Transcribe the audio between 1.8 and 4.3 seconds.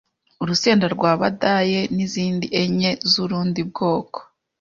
n’izindi enye z’urundi bwoko.